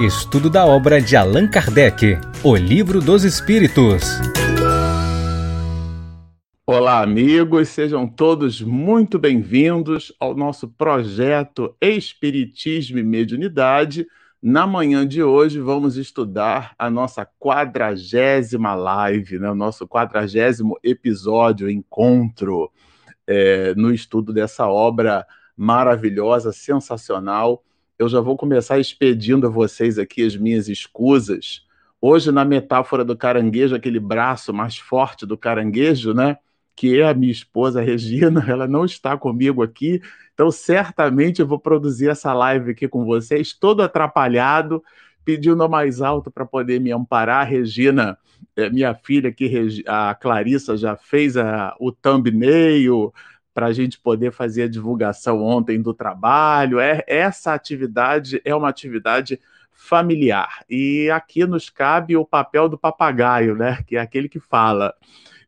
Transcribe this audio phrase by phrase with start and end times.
[0.00, 4.04] Estudo da obra de Allan Kardec, O Livro dos Espíritos.
[6.64, 14.06] Olá, amigos, sejam todos muito bem-vindos ao nosso projeto Espiritismo e Mediunidade.
[14.40, 19.50] Na manhã de hoje, vamos estudar a nossa quadragésima live, né?
[19.50, 22.70] o nosso quadragésimo episódio, encontro,
[23.26, 25.26] é, no estudo dessa obra
[25.56, 27.64] maravilhosa, sensacional.
[27.98, 31.66] Eu já vou começar expedindo a vocês aqui as minhas escusas.
[32.00, 36.38] Hoje, na metáfora do caranguejo, aquele braço mais forte do caranguejo, né?
[36.76, 40.00] Que é a minha esposa Regina, ela não está comigo aqui,
[40.32, 44.80] então certamente eu vou produzir essa live aqui com vocês, todo atrapalhado,
[45.24, 47.48] pedindo mais alto para poder me amparar.
[47.48, 48.16] Regina,
[48.54, 53.12] é, minha filha aqui, a Clarissa, já fez a, o thumbnail,
[53.54, 56.78] para a gente poder fazer a divulgação ontem do trabalho.
[56.78, 59.40] É, essa atividade é uma atividade
[59.72, 60.64] familiar.
[60.68, 63.82] E aqui nos cabe o papel do papagaio, né?
[63.86, 64.94] Que é aquele que fala.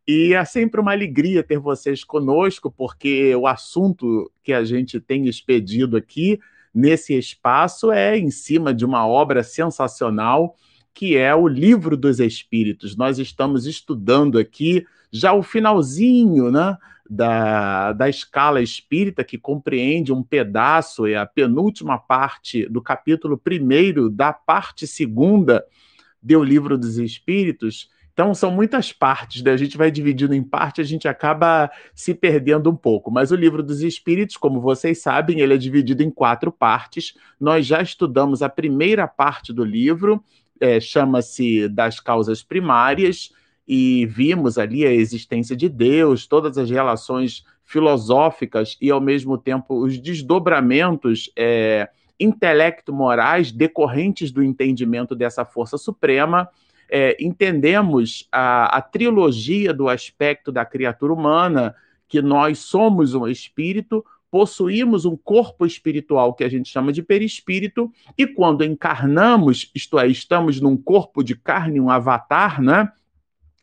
[0.06, 5.26] E é sempre uma alegria ter vocês conosco, porque o assunto que a gente tem
[5.26, 6.40] expedido aqui
[6.74, 10.56] nesse espaço é em cima de uma obra sensacional
[10.92, 12.96] que é o Livro dos Espíritos.
[12.96, 16.76] Nós estamos estudando aqui já o finalzinho, né?
[17.10, 24.08] Da, da escala espírita, que compreende um pedaço, é a penúltima parte do capítulo primeiro
[24.08, 25.64] da parte segunda
[26.22, 27.90] do Livro dos Espíritos.
[28.12, 29.50] Então, são muitas partes, né?
[29.50, 33.10] a gente vai dividindo em parte, a gente acaba se perdendo um pouco.
[33.10, 37.14] Mas o Livro dos Espíritos, como vocês sabem, ele é dividido em quatro partes.
[37.40, 40.22] Nós já estudamos a primeira parte do livro,
[40.60, 43.32] é, chama-se Das Causas Primárias
[43.72, 49.80] e vimos ali a existência de Deus, todas as relações filosóficas e, ao mesmo tempo,
[49.84, 56.48] os desdobramentos é, intelecto-morais decorrentes do entendimento dessa força suprema.
[56.90, 61.72] É, entendemos a, a trilogia do aspecto da criatura humana,
[62.08, 67.88] que nós somos um espírito, possuímos um corpo espiritual que a gente chama de perispírito,
[68.18, 72.90] e quando encarnamos, isto é, estamos num corpo de carne, um avatar, né?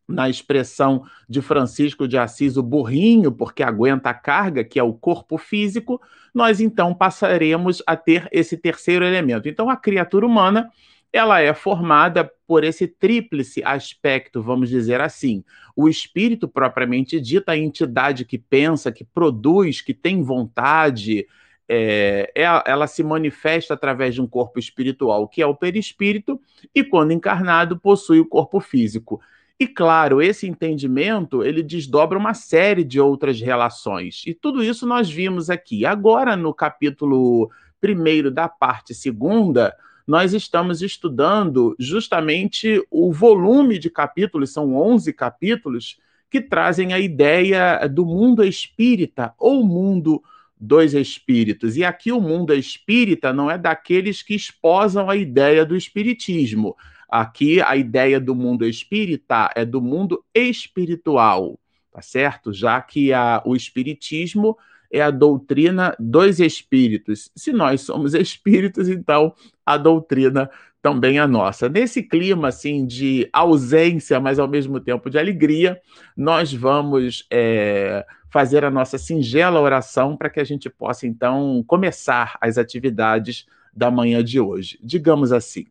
[0.08, 4.94] Na expressão de Francisco de Assis, o burrinho, porque aguenta a carga, que é o
[4.94, 6.02] corpo físico,
[6.34, 9.50] nós então passaremos a ter esse terceiro elemento.
[9.50, 10.70] Então, a criatura humana
[11.12, 15.44] ela é formada por esse tríplice aspecto, vamos dizer assim.
[15.76, 21.26] O espírito propriamente dito, a entidade que pensa, que produz, que tem vontade,
[21.68, 26.40] é, é ela se manifesta através de um corpo espiritual, que é o perispírito,
[26.74, 29.20] e quando encarnado, possui o corpo físico.
[29.60, 34.24] E claro, esse entendimento ele desdobra uma série de outras relações.
[34.28, 35.86] E tudo isso nós vimos aqui.
[35.86, 37.50] Agora, no capítulo
[37.82, 39.76] primeiro da parte segunda,
[40.06, 47.88] nós estamos estudando justamente o volume de capítulos, são 11 capítulos, que trazem a ideia
[47.88, 50.22] do mundo espírita ou mundo
[50.60, 51.78] dos espíritos.
[51.78, 56.76] E aqui o mundo espírita não é daqueles que esposam a ideia do espiritismo.
[57.10, 61.60] Aqui a ideia do mundo espírita é do mundo espiritual,
[61.92, 62.52] tá certo?
[62.52, 64.58] Já que a, o espiritismo
[64.92, 67.32] é a doutrina dos espíritos.
[67.36, 69.34] Se nós somos espíritos, então
[69.66, 70.50] a doutrina
[70.82, 71.68] também é nossa.
[71.68, 75.80] Nesse clima assim de ausência, mas ao mesmo tempo de alegria,
[76.16, 82.38] nós vamos é, fazer a nossa singela oração para que a gente possa então começar
[82.40, 84.80] as atividades da manhã de hoje.
[84.82, 85.66] Digamos assim.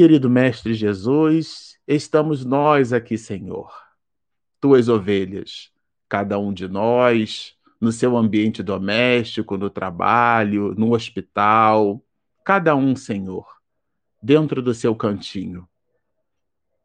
[0.00, 3.70] Querido Mestre Jesus, estamos nós aqui, Senhor,
[4.58, 5.70] tuas ovelhas,
[6.08, 12.02] cada um de nós, no seu ambiente doméstico, no trabalho, no hospital,
[12.42, 13.46] cada um, Senhor,
[14.22, 15.68] dentro do seu cantinho.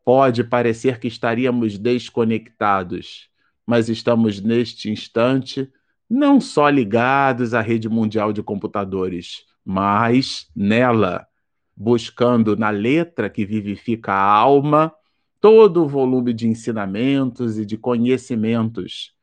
[0.04, 3.30] Pode parecer que estaríamos desconectados,
[3.66, 5.72] mas estamos neste instante
[6.10, 11.26] não só ligados à rede mundial de computadores, mas nela
[11.76, 14.94] buscando na letra que vivifica a alma
[15.42, 19.14] todo o volume de ensinamentos e de conhecimentos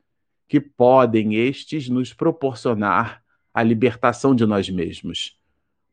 [0.46, 3.22] que podem estes nos proporcionar
[3.54, 5.38] a libertação de nós mesmos.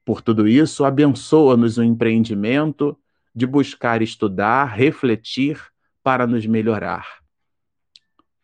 [0.03, 2.97] Por tudo isso, abençoa-nos o empreendimento
[3.33, 5.61] de buscar estudar, refletir
[6.03, 7.19] para nos melhorar.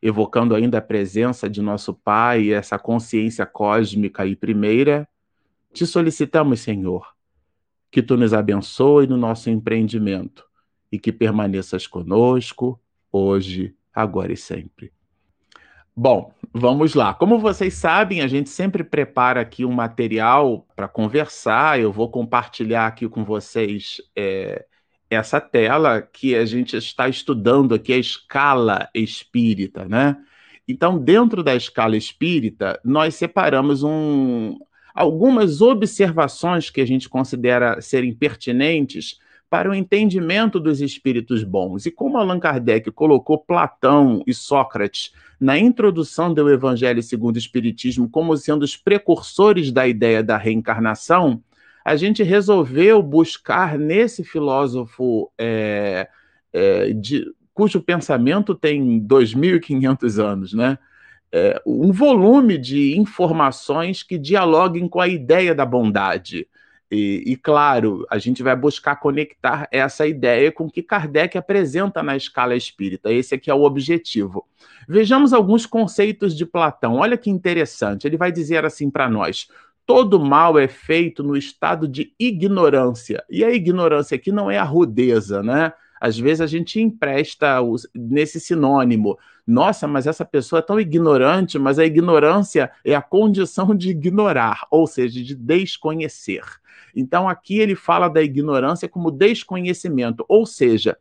[0.01, 5.07] Evocando ainda a presença de nosso Pai, essa consciência cósmica e primeira,
[5.73, 7.14] te solicitamos, Senhor,
[7.95, 10.44] que tu nos abençoe no nosso empreendimento
[10.92, 12.77] e que permaneças conosco
[13.09, 14.92] hoje, agora e sempre.
[15.95, 17.13] Bom, vamos lá.
[17.13, 21.80] Como vocês sabem, a gente sempre prepara aqui um material para conversar.
[21.80, 24.65] Eu vou compartilhar aqui com vocês é,
[25.09, 30.18] essa tela que a gente está estudando aqui, a escala espírita, né?
[30.68, 34.57] Então, dentro da escala espírita, nós separamos um,
[34.95, 39.19] algumas observações que a gente considera serem pertinentes
[39.50, 41.86] para o entendimento dos espíritos bons.
[41.86, 48.09] E como Allan Kardec colocou Platão e Sócrates na introdução do Evangelho segundo o Espiritismo
[48.09, 51.44] como sendo os precursores da ideia da reencarnação,
[51.83, 56.07] a gente resolveu buscar nesse filósofo é,
[56.51, 60.80] é, de, cujo pensamento tem 2.500 anos, né?
[61.38, 66.48] É, um volume de informações que dialoguem com a ideia da bondade.
[66.90, 72.02] E, e, claro, a gente vai buscar conectar essa ideia com o que Kardec apresenta
[72.02, 73.12] na escala espírita.
[73.12, 74.48] Esse aqui é o objetivo.
[74.88, 76.96] Vejamos alguns conceitos de Platão.
[76.96, 78.08] Olha que interessante.
[78.08, 79.50] Ele vai dizer assim para nós:
[79.86, 83.22] todo mal é feito no estado de ignorância.
[83.30, 85.74] E a ignorância aqui não é a rudeza, né?
[86.00, 87.57] Às vezes a gente empresta
[87.94, 89.18] nesse sinônimo.
[89.45, 94.65] Nossa, mas essa pessoa é tão ignorante, mas a ignorância é a condição de ignorar,
[94.71, 96.44] ou seja, de desconhecer.
[96.95, 100.97] Então aqui ele fala da ignorância como desconhecimento, ou seja,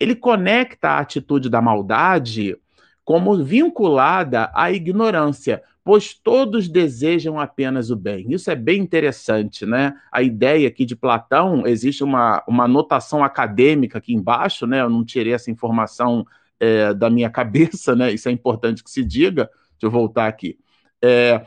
[0.00, 2.56] ele conecta a atitude da maldade
[3.04, 8.32] como vinculada à ignorância, pois todos desejam apenas o bem.
[8.32, 9.94] Isso é bem interessante, né?
[10.10, 14.80] A ideia aqui de Platão, existe uma, uma notação acadêmica aqui embaixo, né?
[14.80, 16.24] Eu não tirei essa informação
[16.58, 18.10] é, da minha cabeça, né?
[18.10, 19.50] Isso é importante que se diga.
[19.72, 20.58] Deixa eu voltar aqui.
[21.02, 21.44] É,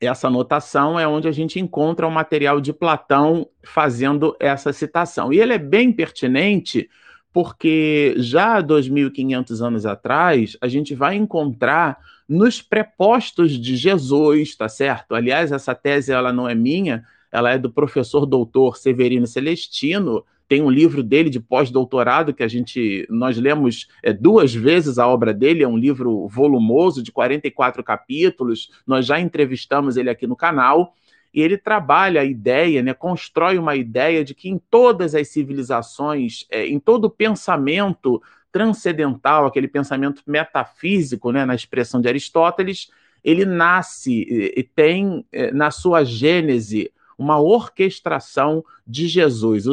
[0.00, 5.30] essa anotação é onde a gente encontra o material de Platão fazendo essa citação.
[5.30, 6.88] E ele é bem pertinente
[7.34, 11.98] porque já 2.500 anos atrás, a gente vai encontrar
[12.28, 15.16] nos prepostos de Jesus, tá certo?
[15.16, 20.62] Aliás, essa tese ela não é minha, ela é do professor doutor Severino Celestino, tem
[20.62, 25.34] um livro dele de pós-doutorado que a gente nós lemos é, duas vezes a obra
[25.34, 28.70] dele, é um livro volumoso de 44 capítulos.
[28.86, 30.94] Nós já entrevistamos ele aqui no canal
[31.34, 36.46] e ele trabalha a ideia, né, constrói uma ideia de que em todas as civilizações,
[36.48, 38.22] é, em todo pensamento
[38.52, 42.88] transcendental, aquele pensamento metafísico, né, na expressão de Aristóteles,
[43.24, 44.12] ele nasce
[44.56, 49.64] e tem é, na sua gênese uma orquestração de Jesus,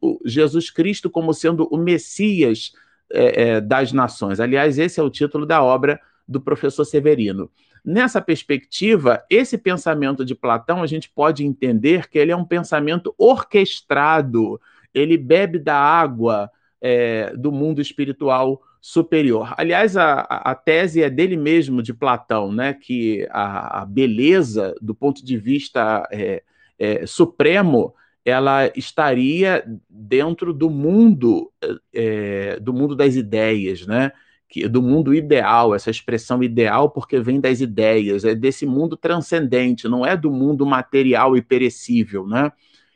[0.00, 2.72] o Jesus Cristo como sendo o Messias
[3.10, 4.38] é, é, das nações.
[4.38, 7.50] Aliás, esse é o título da obra do professor Severino.
[7.84, 13.14] Nessa perspectiva, esse pensamento de Platão, a gente pode entender que ele é um pensamento
[13.16, 14.60] orquestrado,
[14.92, 19.54] ele bebe da água é, do mundo espiritual superior.
[19.56, 24.94] Aliás, a, a tese é dele mesmo, de Platão, né, que a, a beleza, do
[24.94, 26.42] ponto de vista é,
[26.78, 27.94] é, supremo,
[28.24, 31.50] ela estaria dentro do mundo,
[31.92, 34.12] é, do mundo das ideias, né?
[34.48, 39.88] Que, do mundo ideal, essa expressão ideal porque vem das ideias, é desse mundo transcendente,
[39.88, 42.50] não é do mundo material e perecível, né?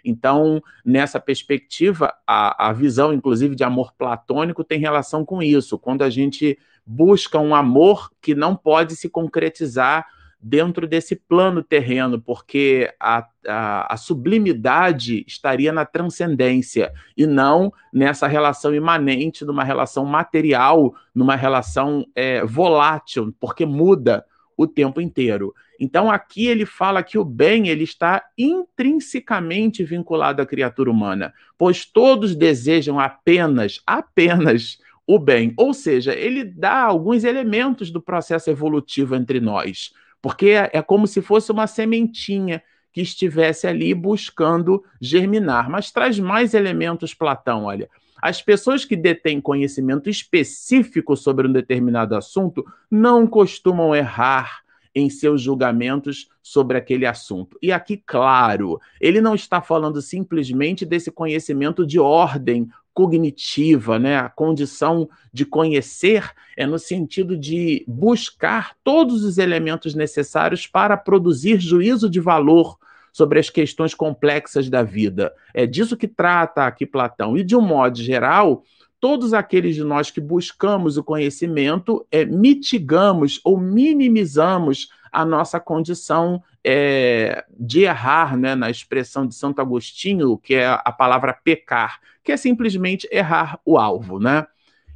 [0.05, 5.79] Então, nessa perspectiva, a, a visão, inclusive, de amor platônico tem relação com isso.
[5.79, 10.07] Quando a gente busca um amor que não pode se concretizar
[10.43, 18.27] dentro desse plano terreno, porque a, a, a, sublimidade estaria na transcendência e não nessa
[18.27, 24.25] relação imanente, numa relação material, numa relação é, volátil, porque muda
[24.57, 25.55] o tempo inteiro.
[25.79, 31.85] Então aqui ele fala que o bem ele está intrinsecamente vinculado à criatura humana, pois
[31.85, 35.53] todos desejam apenas, apenas o bem.
[35.57, 41.07] Ou seja, ele dá alguns elementos do processo evolutivo entre nós porque é, é como
[41.07, 42.63] se fosse uma sementinha
[42.93, 45.69] que estivesse ali buscando germinar.
[45.69, 47.91] Mas traz mais elementos, Platão, olha.
[48.21, 54.63] As pessoas que detêm conhecimento específico sobre um determinado assunto não costumam errar
[54.95, 57.59] em seus julgamentos sobre aquele assunto.
[57.61, 64.19] E aqui, claro, ele não está falando simplesmente desse conhecimento de ordem cognitiva, né?
[64.19, 71.61] A condição de conhecer é no sentido de buscar todos os elementos necessários para produzir
[71.61, 72.79] juízo de valor
[73.13, 75.33] sobre as questões complexas da vida.
[75.53, 77.37] É disso que trata aqui Platão.
[77.37, 78.65] E de um modo geral,
[78.99, 86.43] todos aqueles de nós que buscamos o conhecimento é, mitigamos ou minimizamos a nossa condição
[86.65, 92.33] é, de errar, né, na expressão de Santo Agostinho, que é a palavra pecar, que
[92.33, 94.47] é simplesmente errar o alvo, né?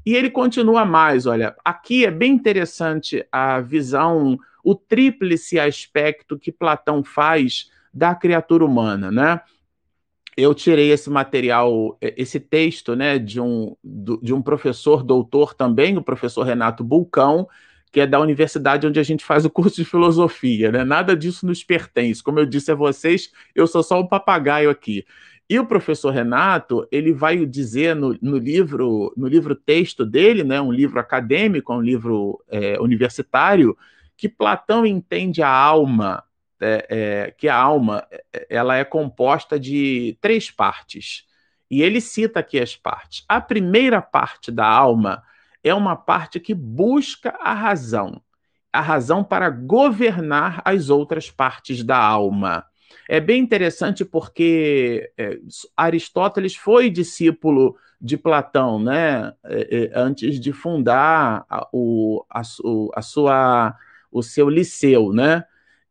[0.05, 6.53] E ele continua mais, olha, aqui é bem interessante a visão, o tríplice aspecto que
[6.53, 9.41] Platão faz da criatura humana, né?
[10.37, 16.03] Eu tirei esse material, esse texto, né, de um, de um professor doutor também, o
[16.03, 17.49] professor Renato Bulcão,
[17.91, 20.85] que é da universidade onde a gente faz o curso de filosofia, né?
[20.85, 22.23] Nada disso nos pertence.
[22.23, 25.07] Como eu disse a vocês, eu sou só um papagaio aqui.
[25.49, 30.61] E o professor Renato, ele vai dizer no, no livro, no livro texto dele, né,
[30.61, 33.77] um livro acadêmico, um livro é, universitário,
[34.17, 36.25] que Platão entende a alma,
[36.61, 41.25] é, é, que a alma é, ela é composta de três partes.
[41.71, 43.25] E ele cita aqui as partes.
[43.29, 45.23] A primeira parte da alma
[45.63, 48.21] é uma parte que busca a razão,
[48.73, 52.65] a razão para governar as outras partes da alma.
[53.09, 55.39] É bem interessante porque é,
[55.77, 59.33] Aristóteles foi discípulo de Platão, né?
[59.45, 63.75] É, é, antes de fundar a, o, a, a sua,
[64.11, 65.45] o seu liceu, né?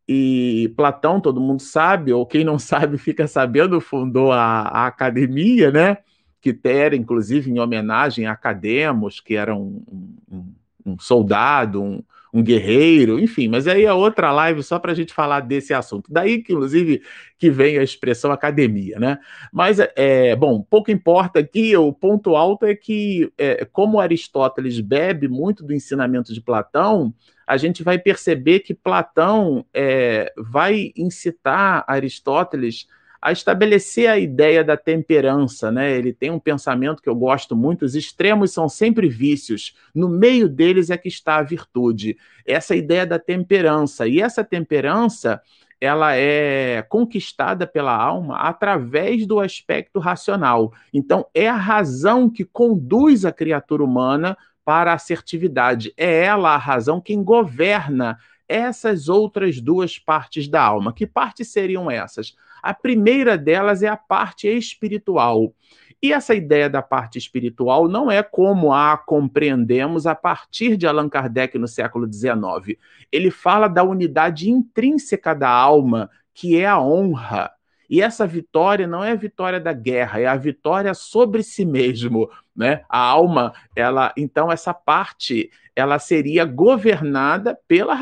[0.08, 5.72] E Platão, todo mundo sabe, ou quem não sabe fica sabendo, fundou a, a academia,
[5.72, 5.98] né?
[6.46, 9.84] que era, inclusive, em homenagem a Cademos, que era um,
[10.32, 10.54] um,
[10.86, 12.04] um soldado, um,
[12.36, 16.12] um, guerreiro, enfim, mas aí é outra live só para a gente falar desse assunto.
[16.12, 17.01] Daí que, inclusive,
[17.38, 19.20] que vem a expressão academia, né?
[19.51, 25.27] Mas, é, bom, pouco importa aqui, o ponto alto é que, é, como Aristóteles bebe
[25.27, 27.13] muito do ensinamento de Platão,
[27.48, 32.88] a gente vai perceber que Platão é, vai incitar Aristóteles
[33.25, 35.91] a estabelecer a ideia da temperança, né?
[35.98, 40.48] Ele tem um pensamento que eu gosto muito: os extremos são sempre vícios, no meio
[40.48, 42.15] deles é que está a virtude.
[42.46, 44.08] Essa ideia da temperança.
[44.08, 45.41] E essa temperança
[45.82, 50.72] ela é conquistada pela alma através do aspecto racional.
[50.94, 55.91] Então, é a razão que conduz a criatura humana para a assertividade.
[55.98, 60.94] É ela a razão quem governa essas outras duas partes da alma.
[60.94, 62.36] Que partes seriam essas?
[62.65, 65.53] A primeira delas é a parte espiritual.
[66.01, 71.07] E essa ideia da parte espiritual não é como a compreendemos a partir de Allan
[71.07, 72.75] Kardec no século XIX.
[73.12, 77.51] Ele fala da unidade intrínseca da alma, que é a honra.
[77.88, 82.31] E essa vitória não é a vitória da guerra, é a vitória sobre si mesmo,
[82.55, 82.81] né?
[82.89, 87.95] A alma, ela, então essa parte, ela seria governada pela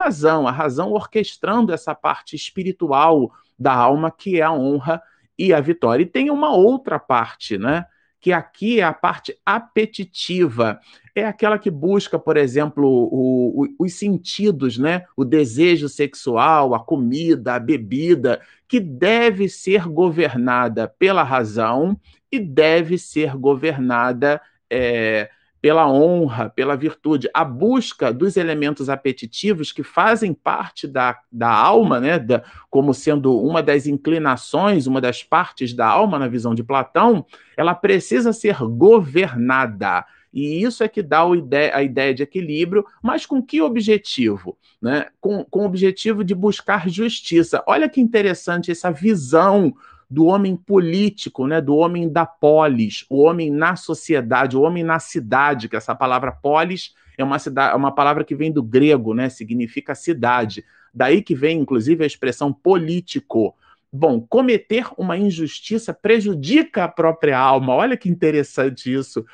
[0.00, 5.02] razão, a razão orquestrando essa parte espiritual da alma, que é a honra
[5.38, 6.02] e a vitória.
[6.02, 7.86] E tem uma outra parte, né?
[8.20, 10.80] Que aqui é a parte apetitiva,
[11.14, 15.04] é aquela que busca, por exemplo, o, o, os sentidos, né?
[15.16, 21.98] O desejo sexual, a comida, a bebida, que deve ser governada pela razão
[22.30, 25.30] e deve ser governada é,
[25.66, 31.98] pela honra, pela virtude, a busca dos elementos apetitivos que fazem parte da, da alma,
[31.98, 36.62] né, da, como sendo uma das inclinações, uma das partes da alma na visão de
[36.62, 40.06] Platão, ela precisa ser governada.
[40.32, 41.26] E isso é que dá
[41.72, 44.56] a ideia de equilíbrio, mas com que objetivo?
[44.80, 45.06] Né?
[45.20, 47.64] Com, com o objetivo de buscar justiça.
[47.66, 49.74] Olha que interessante essa visão
[50.08, 54.98] do homem político, né, do homem da polis, o homem na sociedade, o homem na
[54.98, 59.14] cidade, que essa palavra polis é uma, cidade, é uma palavra que vem do grego,
[59.14, 60.64] né, significa cidade.
[60.94, 63.54] Daí que vem, inclusive, a expressão político.
[63.92, 67.74] Bom, cometer uma injustiça prejudica a própria alma.
[67.74, 69.24] Olha que interessante isso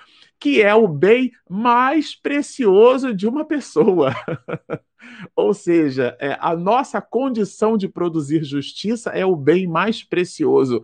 [0.43, 4.13] que é o bem mais precioso de uma pessoa.
[5.37, 10.83] Ou seja, é, a nossa condição de produzir justiça é o bem mais precioso.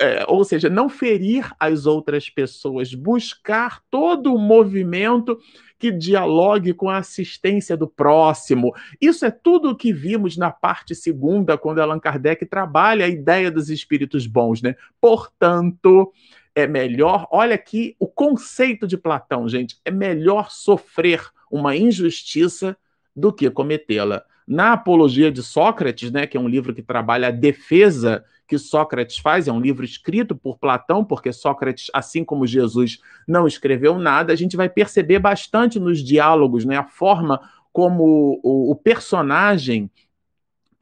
[0.00, 5.36] É, ou seja, não ferir as outras pessoas, buscar todo o movimento
[5.78, 8.72] que dialogue com a assistência do próximo.
[9.00, 13.50] Isso é tudo o que vimos na parte segunda, quando Allan Kardec trabalha a ideia
[13.50, 14.76] dos espíritos bons, né?
[15.00, 16.12] Portanto,
[16.54, 22.76] é melhor, olha aqui o conceito de Platão, gente, é melhor sofrer uma injustiça
[23.14, 24.24] do que cometê-la.
[24.46, 29.18] Na Apologia de Sócrates, né, que é um livro que trabalha a defesa que Sócrates
[29.18, 34.32] faz, é um livro escrito por Platão, porque Sócrates, assim como Jesus, não escreveu nada,
[34.32, 37.40] a gente vai perceber bastante nos diálogos, né, a forma
[37.72, 39.90] como o, o personagem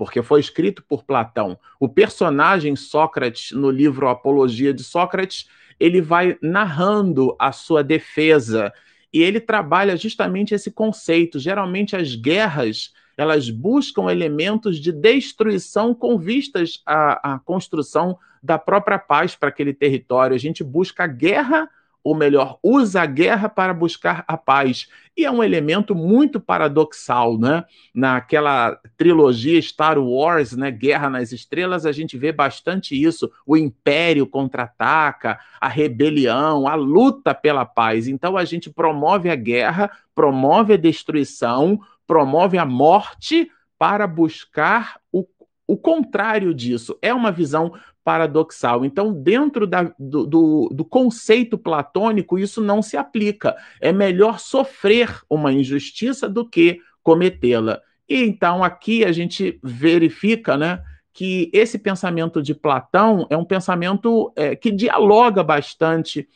[0.01, 1.59] porque foi escrito por Platão.
[1.79, 5.47] O personagem Sócrates, no livro Apologia de Sócrates,
[5.81, 8.73] ele vai narrando a sua defesa
[9.13, 11.41] e ele trabalha justamente esse conceito.
[11.41, 18.99] Geralmente as guerras elas buscam elementos de destruição com vistas à, à construção da própria
[18.99, 20.35] paz para aquele território.
[20.35, 21.69] A gente busca a guerra
[22.03, 24.89] ou melhor, usa a guerra para buscar a paz.
[25.17, 27.65] E é um elemento muito paradoxal, né?
[27.95, 33.31] Naquela trilogia Star Wars, né, Guerra nas Estrelas, a gente vê bastante isso.
[33.45, 38.09] O império contra-ataca, a rebelião, a luta pela paz.
[38.09, 45.27] Então a gente promove a guerra, promove a destruição, promove a morte para buscar o,
[45.67, 46.99] o contrário disso.
[47.03, 47.73] É uma visão
[48.11, 48.85] paradoxal.
[48.85, 53.57] Então, dentro da, do, do, do, conceito platônico, isso não se aplica.
[53.81, 57.81] É melhor sofrer uma injustiça do que cometê-la.
[58.09, 60.83] E então aqui a gente verifica, né?
[61.13, 66.29] Que esse pensamento de Platão é um pensamento é, que dialoga bastante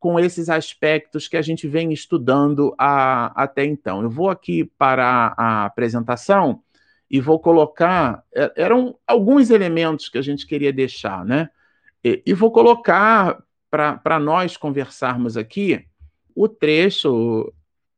[0.00, 4.02] com esses aspectos que a gente vem estudando a, até então.
[4.02, 6.60] Eu vou aqui para a apresentação
[7.10, 8.22] e vou colocar.
[8.34, 11.50] É, eram alguns elementos que a gente queria deixar, né?
[12.04, 15.84] E, e vou colocar para nós conversarmos aqui
[16.34, 17.52] o trecho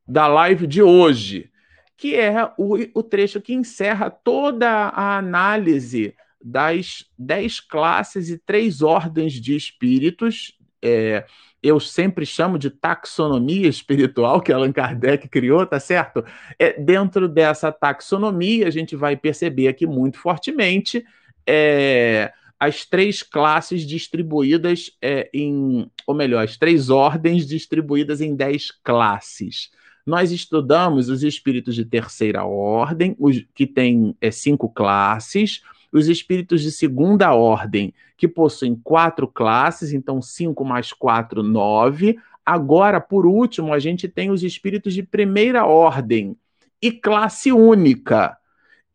[0.06, 1.50] da live de hoje,
[1.96, 6.14] que é o, o trecho que encerra toda a análise
[6.44, 10.58] das dez classes e três ordens de espíritos.
[10.82, 11.24] É,
[11.62, 16.24] eu sempre chamo de taxonomia espiritual que Allan Kardec criou, tá certo?
[16.58, 21.04] É, dentro dessa taxonomia, a gente vai perceber aqui muito fortemente
[21.46, 28.70] é, as três classes distribuídas é, em, ou melhor, as três ordens distribuídas em dez
[28.70, 29.70] classes.
[30.04, 36.62] Nós estudamos os espíritos de terceira ordem, os, que tem é, cinco classes, os espíritos
[36.62, 42.18] de segunda ordem, que possuem quatro classes, então cinco mais quatro, nove.
[42.44, 46.36] Agora, por último, a gente tem os espíritos de primeira ordem
[46.80, 48.36] e classe única,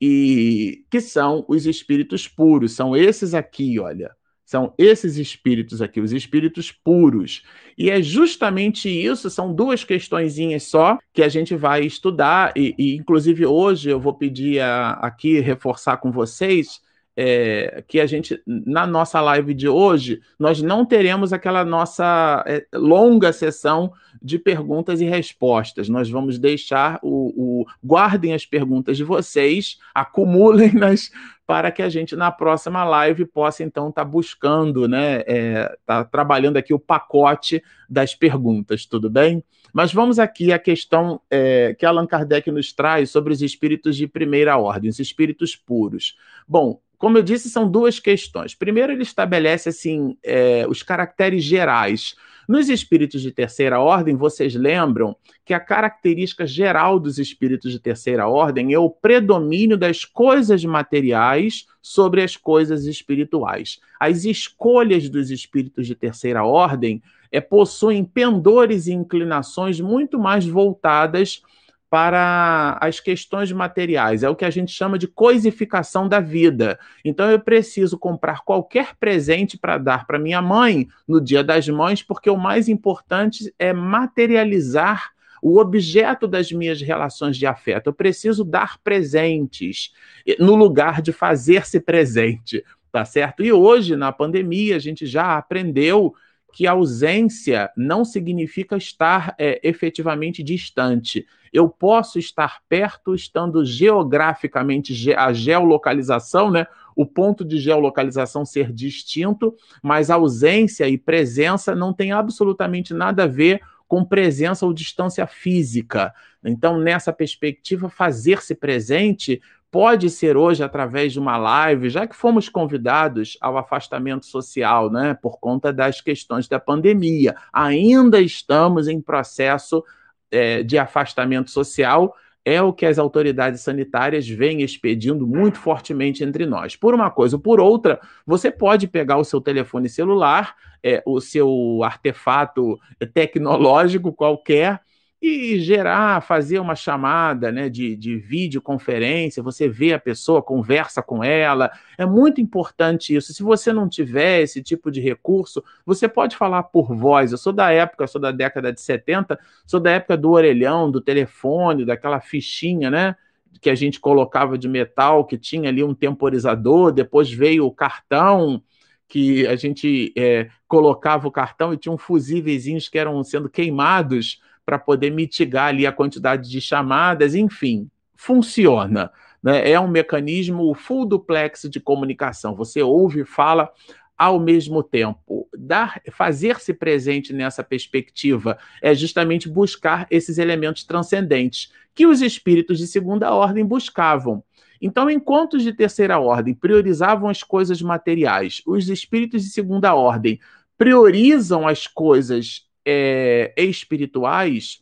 [0.01, 2.73] e que são os espíritos puros.
[2.73, 4.11] São esses aqui, olha.
[4.45, 7.43] São esses espíritos aqui, os espíritos puros.
[7.77, 12.95] E é justamente isso, são duas questõezinhas só que a gente vai estudar, e, e
[12.95, 16.79] inclusive hoje eu vou pedir a, aqui reforçar com vocês
[17.19, 22.63] é, que a gente, na nossa live de hoje, nós não teremos aquela nossa é,
[22.75, 25.89] longa sessão de perguntas e respostas.
[25.89, 31.09] Nós vamos deixar o, o guardem as perguntas de vocês, acumulem-nas
[31.47, 36.03] para que a gente na próxima live possa então estar tá buscando, né, é, tá
[36.03, 39.43] trabalhando aqui o pacote das perguntas, tudo bem?
[39.73, 44.07] Mas vamos aqui à questão é, que Allan Kardec nos traz sobre os espíritos de
[44.07, 46.17] primeira ordem, os espíritos puros.
[46.47, 48.55] Bom, como eu disse, são duas questões.
[48.55, 52.15] Primeiro, ele estabelece assim é, os caracteres gerais.
[52.47, 58.27] Nos espíritos de terceira ordem, vocês lembram que a característica geral dos espíritos de terceira
[58.27, 63.79] ordem é o predomínio das coisas materiais sobre as coisas espirituais.
[63.99, 71.41] As escolhas dos espíritos de terceira ordem é, possuem pendores e inclinações muito mais voltadas
[71.89, 74.23] para as questões materiais.
[74.23, 76.77] É o que a gente chama de coisificação da vida.
[77.03, 82.03] Então eu preciso comprar qualquer presente para dar para minha mãe no Dia das Mães,
[82.03, 87.87] porque o mais importante é materializar o objeto das minhas relações de afeto.
[87.87, 89.93] Eu preciso dar presentes
[90.39, 93.43] no lugar de fazer-se presente, tá certo?
[93.43, 96.13] E hoje, na pandemia, a gente já aprendeu
[96.57, 101.23] que ausência não significa estar é, efetivamente distante.
[101.53, 106.65] Eu posso estar perto estando geograficamente, a geolocalização, né?
[106.95, 113.27] O ponto de geolocalização ser distinto, mas ausência e presença não tem absolutamente nada a
[113.27, 116.11] ver com presença ou distância física.
[116.43, 119.39] Então, nessa perspectiva, fazer-se presente
[119.77, 125.13] pode ser hoje através de uma live, já que fomos convidados ao afastamento social, né,
[125.13, 127.35] por conta das questões da pandemia.
[127.53, 129.83] Ainda estamos em processo
[130.31, 136.47] é, de afastamento social, é o que as autoridades sanitárias vêm expedindo muito fortemente entre
[136.47, 136.75] nós.
[136.75, 141.21] Por uma coisa ou por outra, você pode pegar o seu telefone celular, é, o
[141.21, 142.79] seu artefato
[143.13, 144.81] tecnológico qualquer
[145.19, 151.23] e gerar, fazer uma chamada né, de, de videoconferência, você vê a pessoa, conversa com
[151.23, 151.71] ela.
[151.97, 153.33] É muito importante isso.
[153.33, 157.31] Se você não tiver esse tipo de recurso, você pode falar por voz.
[157.31, 161.01] Eu sou da época, sou da década de 70, sou da época do orelhão, do
[161.01, 163.15] telefone, daquela fichinha, né?
[163.59, 168.61] Que a gente colocava de metal, que tinha ali um temporizador, depois veio o cartão
[169.07, 174.41] que a gente é, colocava o cartão e tinha um fusíveis que eram sendo queimados
[174.67, 179.09] para poder mitigar ali a quantidade de chamadas, enfim, funciona.
[179.41, 179.71] Né?
[179.71, 182.53] É um mecanismo full duplex de comunicação.
[182.53, 183.71] Você ouve e fala
[184.17, 185.47] ao mesmo tempo.
[185.57, 192.87] dar, fazer-se presente nessa perspectiva é justamente buscar esses elementos transcendentes que os espíritos de
[192.87, 194.43] segunda ordem buscavam.
[194.81, 200.41] Então, enquanto os de terceira ordem priorizavam as coisas materiais, os espíritos de segunda ordem
[200.77, 204.81] priorizam as coisas é, espirituais,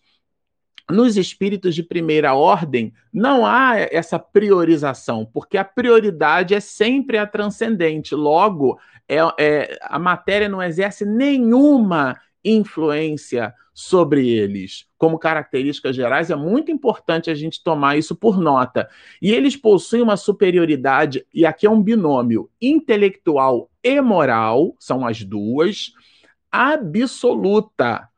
[0.90, 7.26] nos espíritos de primeira ordem, não há essa priorização, porque a prioridade é sempre a
[7.26, 8.14] transcendente.
[8.14, 14.86] Logo, é, é, a matéria não exerce nenhuma influência sobre eles.
[14.98, 18.88] Como características gerais, é muito importante a gente tomar isso por nota.
[19.22, 25.24] E eles possuem uma superioridade, e aqui é um binômio intelectual e moral, são as
[25.24, 25.92] duas,
[26.56, 28.10] absoluta.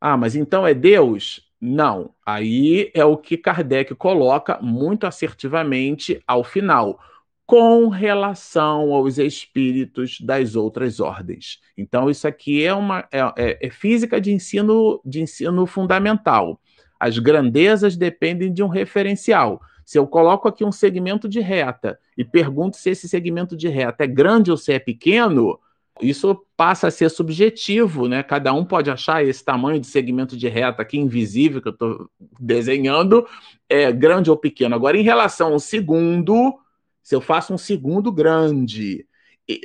[0.00, 1.46] Ah, mas então é Deus?
[1.60, 2.14] Não.
[2.24, 7.00] Aí é o que Kardec coloca muito assertivamente ao final,
[7.46, 11.60] com relação aos espíritos das outras ordens.
[11.76, 16.60] Então, isso aqui é uma é, é, é física de ensino, de ensino fundamental.
[16.98, 19.60] As grandezas dependem de um referencial.
[19.84, 24.02] Se eu coloco aqui um segmento de reta e pergunto se esse segmento de reta
[24.02, 25.60] é grande ou se é pequeno,
[26.00, 28.22] isso passa a ser subjetivo, né?
[28.22, 32.10] Cada um pode achar esse tamanho de segmento de reta aqui invisível que eu estou
[32.38, 33.26] desenhando
[33.68, 34.74] é grande ou pequeno.
[34.74, 36.58] Agora, em relação ao segundo,
[37.02, 39.06] se eu faço um segundo grande,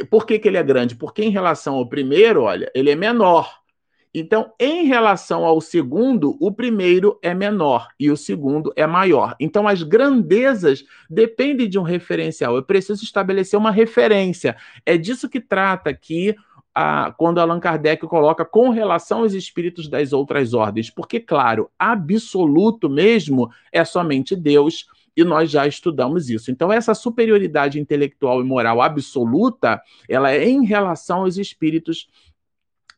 [0.10, 0.96] por que, que ele é grande?
[0.96, 3.61] Porque em relação ao primeiro, olha, ele é menor.
[4.14, 9.36] Então, em relação ao segundo, o primeiro é menor e o segundo é maior.
[9.40, 12.56] Então, as grandezas dependem de um referencial.
[12.56, 14.58] Eu preciso estabelecer uma referência.
[14.86, 16.36] É disso que trata aqui
[16.76, 20.90] a, quando Allan Kardec coloca com relação aos espíritos das outras ordens.
[20.90, 26.52] Porque, claro, absoluto mesmo é somente Deus e nós já estudamos isso.
[26.52, 32.08] Então, essa superioridade intelectual e moral absoluta, ela é em relação aos espíritos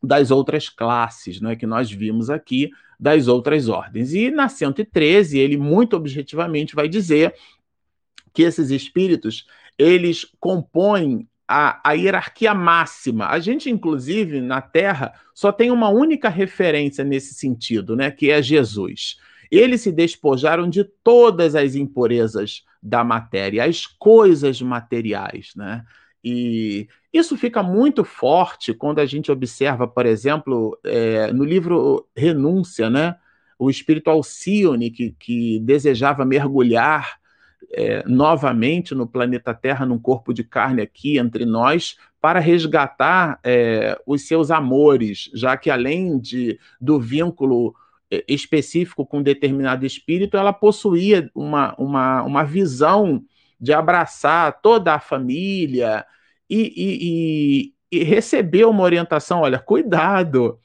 [0.04, 4.13] das outras classes, não é que nós vimos aqui das outras ordens.
[4.13, 7.34] E na 113, ele muito objetivamente vai dizer
[8.34, 9.46] que esses espíritos,
[9.78, 13.28] eles compõem a, a, hierarquia máxima.
[13.28, 18.12] A gente, inclusive, na Terra, só tem uma única referência nesse sentido, né?
[18.12, 19.18] Que é Jesus.
[19.52, 25.86] Eles se despojaram de todas as impurezas da matéria, as coisas materiais, né?
[26.23, 32.89] E isso fica muito forte quando a gente observa, por exemplo, é, no livro Renúncia,
[32.89, 33.17] né?
[33.59, 37.19] O espírito Alcione, que, que desejava mergulhar
[37.71, 43.99] é, novamente no planeta Terra, num corpo de carne aqui entre nós, para resgatar é,
[44.05, 47.75] os seus amores, já que além de, do vínculo
[48.09, 53.23] é, específico com determinado espírito, ela possuía uma, uma, uma visão
[53.63, 56.06] de abraçar toda a família
[56.49, 60.60] e, e, e, e receber uma orientação: olha, cuidado,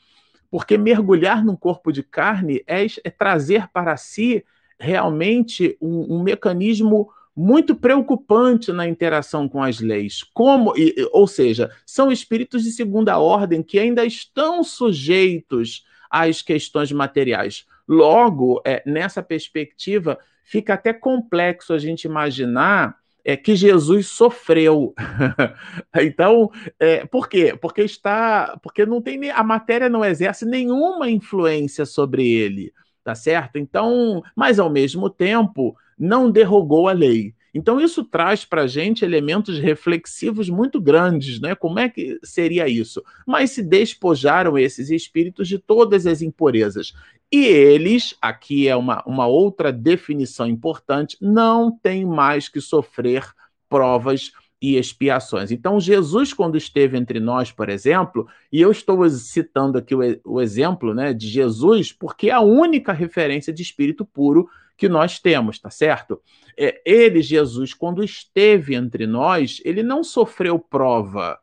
[0.51, 4.45] porque mergulhar num corpo de carne é, é trazer para si
[4.81, 10.25] realmente um, um, mecanismo muito preocupante na interação com as leis.
[10.35, 10.75] Como,
[11.13, 17.65] ou seja, são espíritos de segunda ordem que ainda estão sujeitos às questões materiais.
[17.87, 24.95] Logo, é, nessa perspectiva, fica até complexo a gente imaginar é, que Jesus sofreu.
[26.01, 27.55] então, é, por quê?
[27.61, 32.73] Porque está, porque não tem a matéria não exerce nenhuma influência sobre ele,
[33.05, 33.59] tá certo?
[33.59, 37.35] Então, mas ao mesmo tempo não derrogou a lei.
[37.59, 41.57] Então, isso traz para a gente elementos reflexivos muito grandes, né?
[41.57, 43.03] Como é que seria isso?
[43.27, 46.95] Mas se despojaram esses espíritos de todas as impurezas.
[47.33, 53.29] E eles, aqui é uma, uma outra definição importante, não têm mais que sofrer
[53.69, 54.31] provas
[54.63, 55.51] e expiações.
[55.51, 60.41] Então, Jesus, quando esteve entre nós, por exemplo, e eu estou citando aqui o, o
[60.41, 65.59] exemplo né, de Jesus, porque é a única referência de espírito puro que nós temos,
[65.59, 66.23] tá certo?
[66.57, 71.37] É, ele, Jesus, quando esteve entre nós, ele não sofreu prova.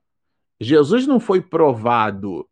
[0.60, 2.48] Jesus não foi provado.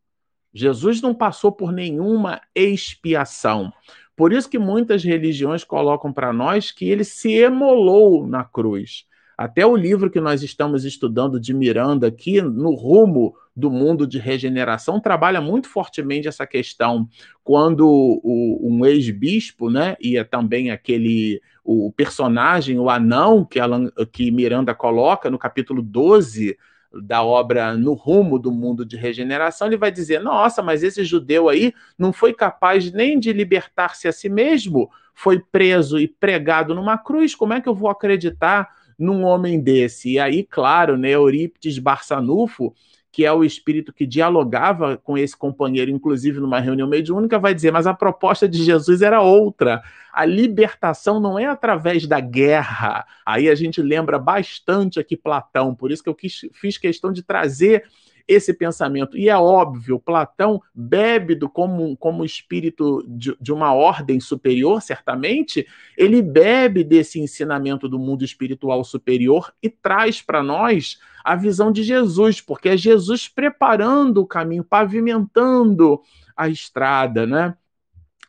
[0.54, 3.72] Jesus não passou por nenhuma expiação.
[4.16, 9.08] Por isso que muitas religiões colocam para nós que ele se emolou na cruz.
[9.38, 14.18] Até o livro que nós estamos estudando de Miranda aqui, no rumo do mundo de
[14.18, 17.08] regeneração, trabalha muito fortemente essa questão.
[17.44, 23.90] Quando o, um ex-bispo, né, e é também aquele o personagem, o anão que, Alan,
[24.12, 26.58] que Miranda coloca no capítulo 12
[27.02, 31.50] da obra No Rumo do Mundo de Regeneração, ele vai dizer: nossa, mas esse judeu
[31.50, 36.98] aí não foi capaz nem de libertar-se a si mesmo, foi preso e pregado numa
[36.98, 38.70] cruz, como é que eu vou acreditar?
[39.04, 40.14] Num homem desse.
[40.14, 42.74] E aí, claro, né, Eurípides Barçanufo,
[43.12, 47.72] que é o espírito que dialogava com esse companheiro, inclusive numa reunião mediúnica, vai dizer:
[47.72, 49.84] mas a proposta de Jesus era outra.
[50.12, 53.06] A libertação não é através da guerra.
[53.24, 57.22] Aí a gente lembra bastante aqui Platão, por isso que eu quis, fiz questão de
[57.22, 57.84] trazer
[58.28, 59.18] esse pensamento.
[59.18, 65.68] E é óbvio, Platão bebe do, como, como espírito de, de uma ordem superior, certamente,
[65.98, 71.84] ele bebe desse ensinamento do mundo espiritual superior e traz para nós a visão de
[71.84, 76.02] Jesus, porque é Jesus preparando o caminho, pavimentando
[76.36, 77.56] a estrada, né?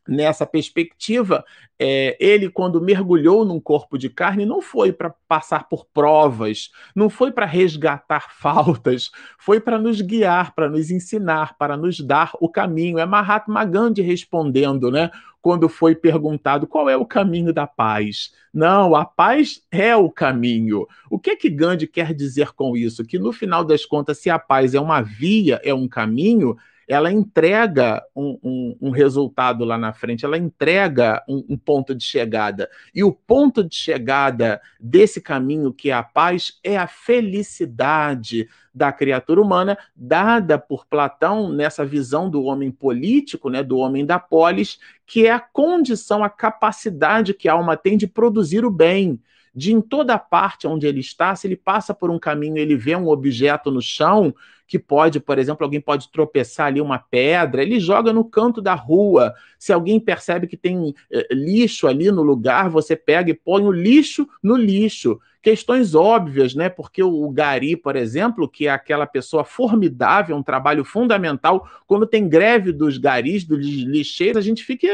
[0.06, 1.42] Nessa perspectiva,
[1.78, 7.08] é, ele, quando mergulhou num corpo de carne, não foi para passar por provas, não
[7.08, 12.50] foi para resgatar faltas, foi para nos guiar, para nos ensinar, para nos dar o
[12.50, 12.98] caminho.
[12.98, 15.10] É Mahatma Gandhi respondendo, né?
[15.40, 18.32] Quando foi perguntado qual é o caminho da paz.
[18.52, 20.86] Não, a paz é o caminho.
[21.10, 23.04] O que é que Gandhi quer dizer com isso?
[23.04, 26.56] Que no final das contas, se a paz é uma via, é um caminho,
[26.88, 32.04] ela entrega um, um, um, resultado lá na frente, ela entrega um, um, ponto de
[32.04, 32.68] chegada.
[32.94, 38.92] E o ponto de chegada desse caminho, que é a paz, é a felicidade da
[38.92, 44.78] criatura humana, dada por Platão nessa visão do homem político, né, do homem da polis,
[45.06, 49.20] que é a condição, a capacidade que a alma tem de produzir o bem
[49.54, 52.96] de em toda parte onde ele está, se ele passa por um caminho, ele vê
[52.96, 54.34] um objeto no chão,
[54.66, 58.74] que pode, por exemplo, alguém pode tropeçar ali uma pedra, ele joga no canto da
[58.74, 59.34] rua.
[59.58, 63.70] Se alguém percebe que tem eh, lixo ali no lugar, você pega e põe o
[63.70, 65.20] lixo no lixo.
[65.42, 66.70] Questões óbvias, né?
[66.70, 72.26] Porque o, Gari, por exemplo, que é aquela pessoa formidável, um trabalho fundamental, quando tem
[72.26, 74.88] greve dos garis, dos lixeiros, a gente fica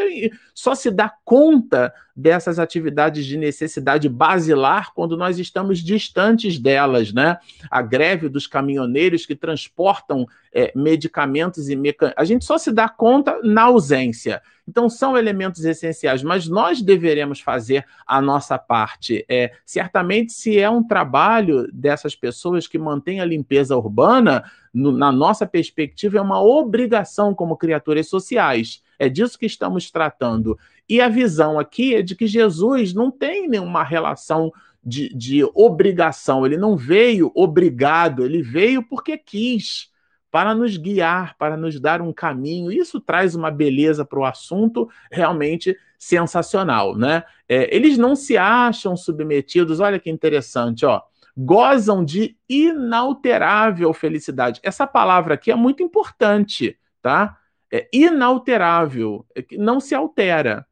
[0.52, 7.38] só se dá conta dessas atividades de necessidade basilar quando nós estamos distantes delas, né?
[7.70, 12.20] A greve dos caminhoneiros que transportam é, medicamentos e mecanismos.
[12.20, 14.42] A gente só se dá conta na ausência.
[14.68, 19.24] Então, são elementos essenciais, mas nós deveremos fazer a nossa parte.
[19.28, 25.10] É, certamente, se é um trabalho dessas pessoas que mantém a limpeza urbana, no, na
[25.10, 28.80] nossa perspectiva, é uma obrigação como criaturas sociais.
[28.96, 30.58] É disso que estamos tratando.
[30.90, 36.44] E a visão aqui é de que Jesus não tem nenhuma relação de, de obrigação,
[36.44, 39.88] ele não veio obrigado, ele veio porque quis
[40.32, 42.72] para nos guiar, para nos dar um caminho.
[42.72, 47.22] Isso traz uma beleza para o assunto realmente sensacional, né?
[47.48, 49.78] É, eles não se acham submetidos.
[49.78, 51.02] Olha que interessante, ó.
[51.36, 54.60] Gozam de inalterável felicidade.
[54.62, 57.36] Essa palavra aqui é muito importante, tá?
[57.72, 60.66] É inalterável, é não se altera.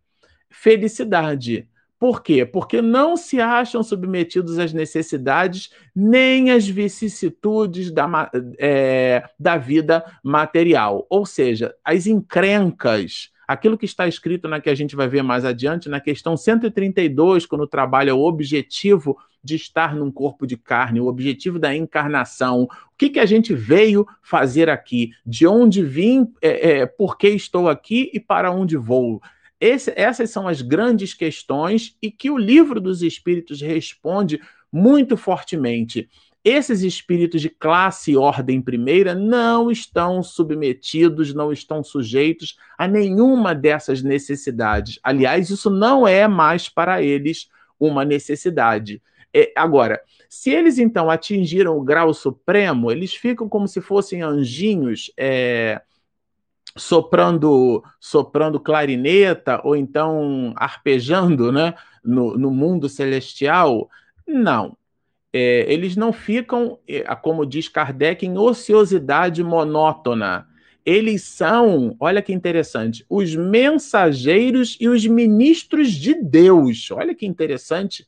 [0.51, 1.69] Felicidade.
[1.99, 2.45] Por quê?
[2.45, 11.05] Porque não se acham submetidos às necessidades nem às vicissitudes da, é, da vida material.
[11.11, 15.45] Ou seja, as encrencas, aquilo que está escrito na que a gente vai ver mais
[15.45, 21.07] adiante, na questão 132, quando trabalha o objetivo de estar num corpo de carne, o
[21.07, 26.71] objetivo da encarnação, o que, que a gente veio fazer aqui, de onde vim, é,
[26.71, 29.21] é, por que estou aqui e para onde vou.
[29.61, 34.41] Esse, essas são as grandes questões e que o livro dos Espíritos responde
[34.73, 36.09] muito fortemente.
[36.45, 43.55] Esses espíritos de classe e ordem primeira não estão submetidos, não estão sujeitos a nenhuma
[43.55, 45.01] dessas necessidades.
[45.03, 49.03] Aliás, isso não é mais para eles uma necessidade.
[49.35, 55.13] É, agora, se eles então atingiram o grau supremo, eles ficam como se fossem anjinhos.
[55.19, 55.83] É,
[56.77, 63.89] soprando soprando clarineta ou então arpejando né, no, no mundo celestial.
[64.27, 64.77] Não.
[65.33, 70.47] É, eles não ficam, é, como diz Kardec, em ociosidade monótona.
[70.85, 76.91] Eles são, olha que interessante, os mensageiros e os ministros de Deus.
[76.91, 78.07] Olha que interessante.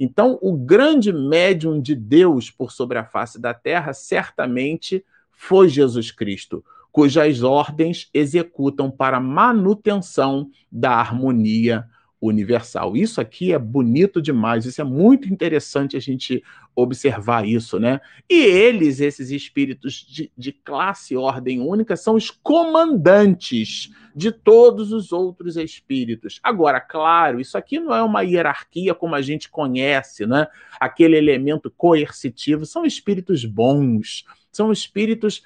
[0.00, 6.10] Então, o grande médium de Deus por sobre a face da terra certamente foi Jesus
[6.10, 11.88] Cristo cujas ordens executam para manutenção da harmonia
[12.22, 12.96] universal.
[12.96, 18.00] Isso aqui é bonito demais, isso é muito interessante a gente observar isso, né?
[18.30, 25.10] E eles, esses espíritos de, de classe ordem única, são os comandantes de todos os
[25.10, 26.38] outros espíritos.
[26.42, 30.46] Agora, claro, isso aqui não é uma hierarquia como a gente conhece, né?
[30.78, 35.42] Aquele elemento coercitivo, são espíritos bons, são espíritos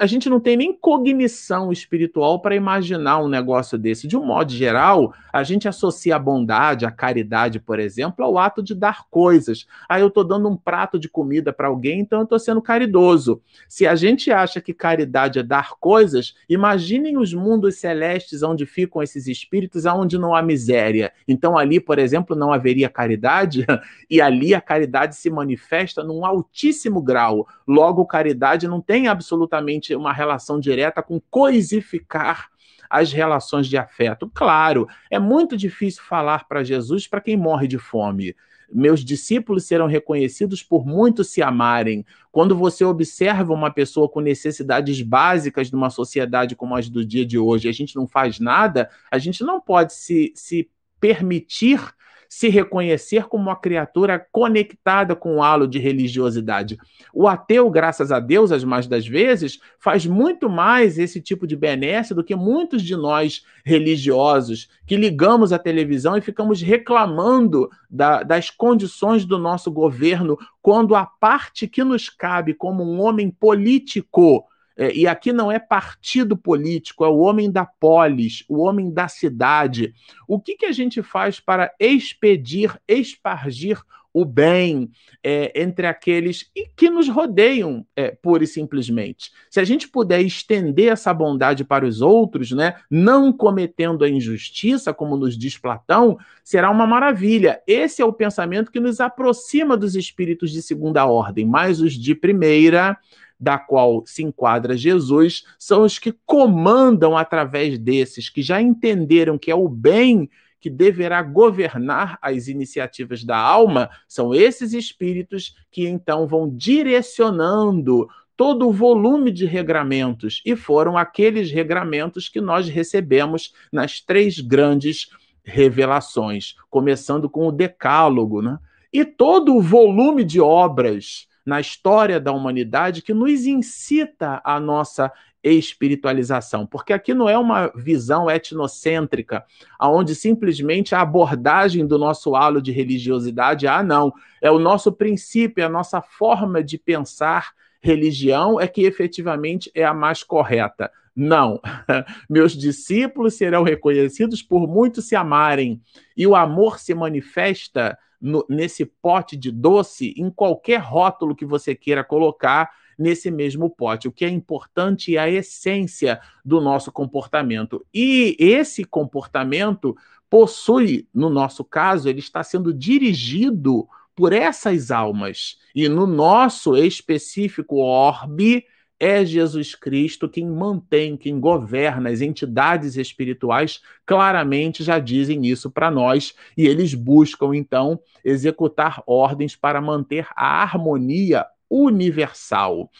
[0.00, 4.08] a gente não tem nem cognição espiritual para imaginar um negócio desse.
[4.08, 8.62] De um modo geral, a gente associa a bondade, a caridade, por exemplo, ao ato
[8.62, 9.66] de dar coisas.
[9.86, 13.42] Aí eu estou dando um prato de comida para alguém, então eu estou sendo caridoso.
[13.68, 19.02] Se a gente acha que caridade é dar coisas, imaginem os mundos celestes onde ficam
[19.02, 21.12] esses espíritos, onde não há miséria.
[21.26, 23.66] Então ali, por exemplo, não haveria caridade,
[24.08, 27.46] e ali a caridade se manifesta num altíssimo grau.
[27.66, 29.57] Logo, caridade não tem absolutamente
[29.96, 32.48] uma relação direta com coisificar
[32.88, 34.30] as relações de afeto.
[34.32, 38.34] Claro, é muito difícil falar para Jesus para quem morre de fome.
[38.70, 42.04] Meus discípulos serão reconhecidos por muito se amarem.
[42.30, 47.24] Quando você observa uma pessoa com necessidades básicas de uma sociedade como as do dia
[47.24, 51.80] de hoje, a gente não faz nada, a gente não pode se, se permitir
[52.28, 56.76] se reconhecer como uma criatura conectada com o halo de religiosidade.
[57.14, 61.56] O ateu, graças a Deus, as mais das vezes, faz muito mais esse tipo de
[61.56, 68.22] benesse do que muitos de nós religiosos que ligamos a televisão e ficamos reclamando da,
[68.22, 74.44] das condições do nosso governo quando a parte que nos cabe como um homem político
[74.78, 79.08] é, e aqui não é partido político, é o homem da polis, o homem da
[79.08, 79.92] cidade.
[80.26, 84.90] O que, que a gente faz para expedir, espargir o bem
[85.22, 89.30] é, entre aqueles que nos rodeiam, é, pura e simplesmente.
[89.50, 94.94] Se a gente puder estender essa bondade para os outros, né, não cometendo a injustiça,
[94.94, 97.60] como nos diz Platão, será uma maravilha.
[97.66, 102.14] Esse é o pensamento que nos aproxima dos espíritos de segunda ordem, mas os de
[102.14, 102.96] primeira
[103.38, 109.50] da qual se enquadra Jesus, são os que comandam através desses, que já entenderam que
[109.50, 110.28] é o bem
[110.60, 118.68] que deverá governar as iniciativas da alma, são esses espíritos que então vão direcionando todo
[118.68, 125.10] o volume de regramentos, e foram aqueles regramentos que nós recebemos nas três grandes
[125.44, 128.58] revelações, começando com o Decálogo, né?
[128.92, 135.10] E todo o volume de obras na história da humanidade que nos incita à nossa
[135.42, 139.42] espiritualização, porque aqui não é uma visão etnocêntrica,
[139.78, 145.62] aonde simplesmente a abordagem do nosso halo de religiosidade, ah, não, é o nosso princípio,
[145.62, 150.90] é a nossa forma de pensar religião é que efetivamente é a mais correta.
[151.16, 151.62] Não,
[152.28, 155.80] meus discípulos serão reconhecidos por muito se amarem,
[156.14, 161.74] e o amor se manifesta no, nesse pote de doce em qualquer rótulo que você
[161.74, 164.08] queira colocar nesse mesmo pote.
[164.08, 167.86] O que é importante é a essência do nosso comportamento.
[167.94, 169.96] E esse comportamento
[170.28, 175.58] possui, no nosso caso, ele está sendo dirigido por essas almas.
[175.74, 178.66] E no nosso específico orbe,
[179.00, 182.10] é Jesus Cristo quem mantém, quem governa.
[182.10, 189.54] As entidades espirituais claramente já dizem isso para nós e eles buscam então executar ordens
[189.54, 192.90] para manter a harmonia universal.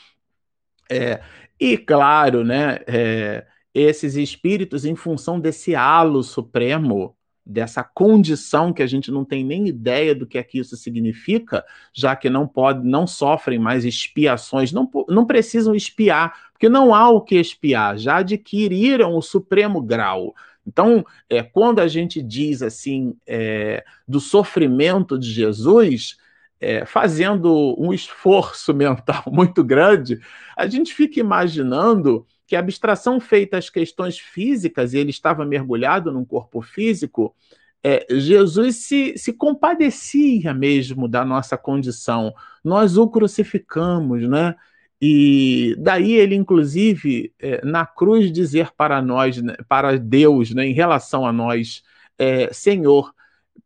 [0.91, 1.21] É,
[1.59, 7.18] e claro, né, é, esses espíritos, em função desse halo supremo,
[7.49, 11.65] dessa condição que a gente não tem nem ideia do que é que isso significa,
[11.95, 17.09] já que não pode, não sofrem mais expiações, não, não precisam espiar, porque não há
[17.09, 20.35] o que espiar, já adquiriram o supremo grau.
[20.67, 26.19] Então, é, quando a gente diz assim é, do sofrimento de Jesus,
[26.61, 30.21] é, fazendo um esforço mental muito grande,
[30.55, 36.11] a gente fica imaginando que a abstração feita às questões físicas, e ele estava mergulhado
[36.11, 37.37] num corpo físico,
[37.85, 42.33] é, Jesus se, se compadecia mesmo da nossa condição.
[42.65, 44.57] Nós o crucificamos, né?
[45.01, 50.73] E daí ele, inclusive, é, na cruz, dizer para nós, né, para Deus, né, em
[50.73, 51.83] relação a nós,
[52.19, 53.15] é, Senhor,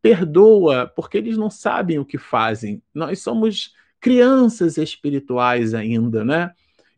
[0.02, 2.82] perdoa, porque eles não sabem o que fazem.
[2.92, 6.52] Nós somos crianças espirituais ainda, né?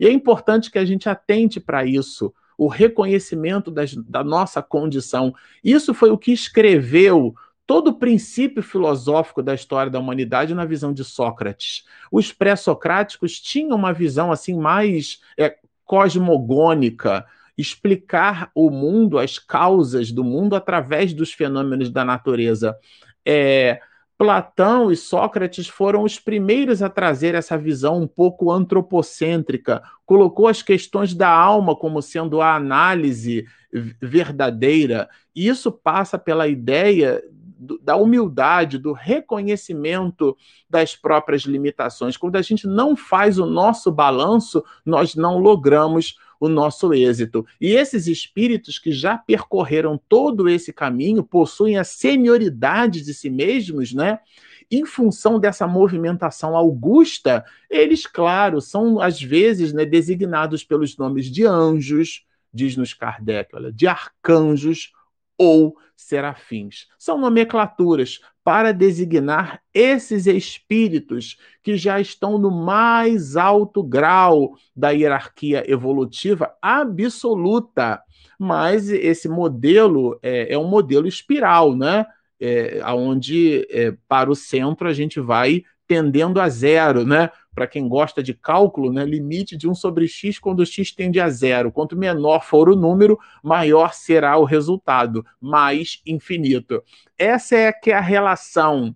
[0.04, 5.34] E é importante que a gente atente para isso, o reconhecimento das, da nossa condição.
[5.64, 7.34] Isso foi o que escreveu
[7.66, 11.84] todo o princípio filosófico da história da humanidade na visão de Sócrates.
[12.12, 17.24] Os pré-socráticos tinham uma visão assim mais é, cosmogônica,
[17.56, 22.76] explicar o mundo, as causas do mundo através dos fenômenos da natureza.
[23.24, 23.80] É,
[24.16, 30.62] Platão e Sócrates foram os primeiros a trazer essa visão um pouco antropocêntrica, colocou as
[30.62, 33.44] questões da alma como sendo a análise
[34.00, 35.08] verdadeira.
[35.34, 37.22] E isso passa pela ideia
[37.82, 40.36] da humildade, do reconhecimento
[40.68, 42.16] das próprias limitações.
[42.16, 47.46] Quando a gente não faz o nosso balanço, nós não logramos o nosso êxito.
[47.60, 53.92] E esses espíritos que já percorreram todo esse caminho possuem a senioridade de si mesmos,
[53.92, 54.18] né?
[54.70, 61.44] Em função dessa movimentação augusta, eles, claro, são às vezes né, designados pelos nomes de
[61.44, 64.92] anjos, diz-nos Kardec, olha, de arcanjos
[65.38, 66.86] ou serafins.
[66.98, 75.64] São nomenclaturas para designar esses espíritos que já estão no mais alto grau da hierarquia
[75.66, 78.02] evolutiva absoluta.
[78.38, 82.04] Mas esse modelo é, é um modelo espiral, né?
[82.38, 87.30] É, onde é, para o centro a gente vai tendendo a zero, né?
[87.54, 89.04] Para quem gosta de cálculo, né?
[89.04, 91.70] Limite de 1 sobre x quando x tende a zero.
[91.70, 96.82] Quanto menor for o número, maior será o resultado, mais infinito.
[97.16, 98.94] Essa é que é a relação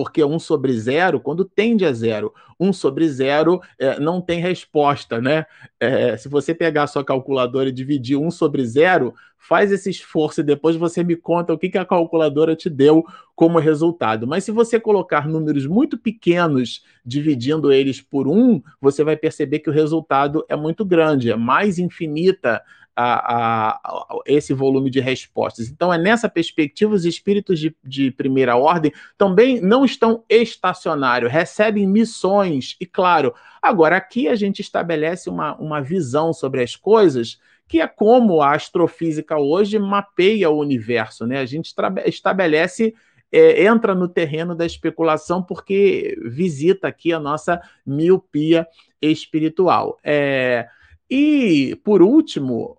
[0.00, 5.20] porque 1 sobre zero, quando tende a zero, 1 sobre zero é, não tem resposta,
[5.20, 5.44] né?
[5.78, 10.40] É, se você pegar a sua calculadora e dividir 1 sobre zero, faz esse esforço
[10.40, 13.04] e depois você me conta o que, que a calculadora te deu
[13.36, 14.26] como resultado.
[14.26, 19.68] Mas se você colocar números muito pequenos, dividindo eles por 1, você vai perceber que
[19.68, 22.62] o resultado é muito grande, é mais infinita
[23.02, 25.68] a, a, esse volume de respostas.
[25.68, 31.86] Então, é nessa perspectiva, os espíritos de, de primeira ordem também não estão estacionários, recebem
[31.86, 37.80] missões, e claro, agora aqui a gente estabelece uma, uma visão sobre as coisas que
[37.80, 41.38] é como a astrofísica hoje mapeia o universo, né?
[41.38, 41.72] A gente
[42.06, 42.92] estabelece
[43.30, 48.66] é, entra no terreno da especulação porque visita aqui a nossa miopia
[49.00, 49.98] espiritual.
[50.02, 50.66] É,
[51.08, 52.76] e, por último,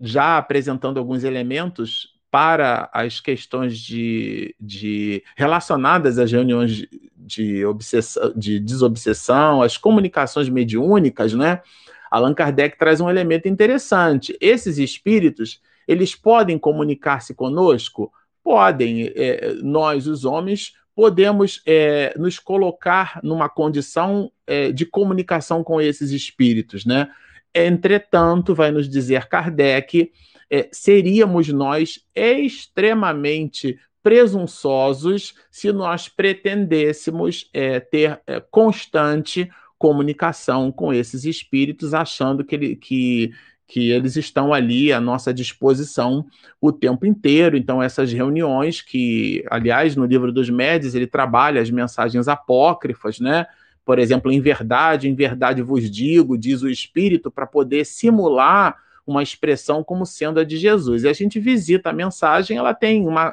[0.00, 8.32] já apresentando alguns elementos para as questões de, de relacionadas às reuniões de, de, obsessão,
[8.34, 11.62] de desobsessão, as comunicações mediúnicas, né?
[12.10, 14.36] Allan Kardec traz um elemento interessante.
[14.40, 18.12] Esses espíritos, eles podem comunicar-se conosco?
[18.42, 19.12] Podem.
[19.14, 26.10] É, nós, os homens, podemos é, nos colocar numa condição é, de comunicação com esses
[26.10, 27.10] espíritos, né?
[27.54, 30.10] Entretanto, vai nos dizer Kardec,
[30.50, 41.24] é, seríamos nós extremamente presunçosos se nós pretendêssemos é, ter é, constante comunicação com esses
[41.24, 43.32] espíritos, achando que, ele, que,
[43.66, 46.26] que eles estão ali à nossa disposição
[46.60, 47.56] o tempo inteiro.
[47.56, 53.46] Então, essas reuniões que, aliás, no livro dos médios, ele trabalha as mensagens apócrifas, né?
[53.84, 58.76] Por exemplo, em verdade, em verdade vos digo, diz o Espírito, para poder simular
[59.06, 61.04] uma expressão como sendo a de Jesus.
[61.04, 63.32] E a gente visita a mensagem, ela tem uma,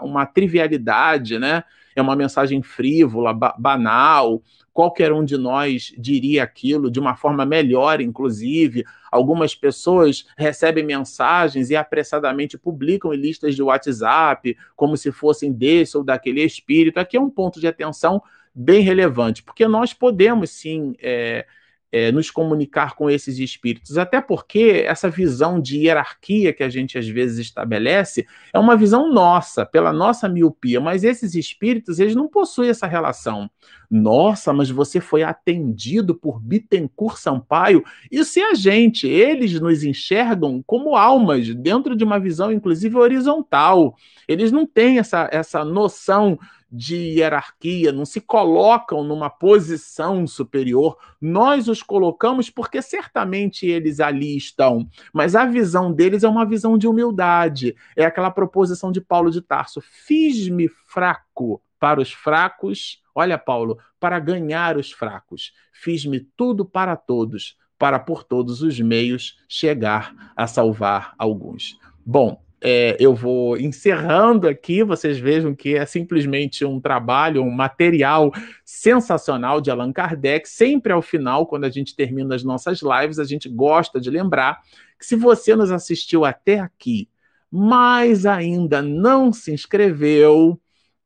[0.00, 1.64] uma trivialidade, né?
[1.94, 4.42] É uma mensagem frívola, ba banal.
[4.72, 8.84] Qualquer um de nós diria aquilo de uma forma melhor, inclusive.
[9.10, 15.98] Algumas pessoas recebem mensagens e apressadamente publicam em listas de WhatsApp, como se fossem desse
[15.98, 16.96] ou daquele espírito.
[16.96, 18.22] Aqui é um ponto de atenção
[18.54, 21.46] bem relevante, porque nós podemos sim é,
[21.92, 26.96] é, nos comunicar com esses espíritos, até porque essa visão de hierarquia que a gente
[26.96, 32.28] às vezes estabelece é uma visão nossa, pela nossa miopia, mas esses espíritos, eles não
[32.28, 33.50] possuem essa relação.
[33.94, 37.84] Nossa, mas você foi atendido por Bittencourt Sampaio.
[38.10, 43.94] Isso é a gente, eles nos enxergam como almas, dentro de uma visão, inclusive, horizontal.
[44.26, 46.38] Eles não têm essa, essa noção
[46.70, 50.96] de hierarquia, não se colocam numa posição superior.
[51.20, 56.78] Nós os colocamos porque certamente eles ali estão, mas a visão deles é uma visão
[56.78, 57.76] de humildade.
[57.94, 63.02] É aquela proposição de Paulo de Tarso: fiz-me fraco para os fracos.
[63.12, 65.52] Olha, Paulo, para ganhar os fracos.
[65.72, 71.76] Fiz-me tudo para todos, para por todos os meios chegar a salvar alguns.
[72.06, 74.84] Bom, é, eu vou encerrando aqui.
[74.84, 78.30] Vocês vejam que é simplesmente um trabalho, um material
[78.64, 80.48] sensacional de Allan Kardec.
[80.48, 84.60] Sempre ao final, quando a gente termina as nossas lives, a gente gosta de lembrar
[84.96, 87.08] que se você nos assistiu até aqui,
[87.50, 90.61] mas ainda não se inscreveu,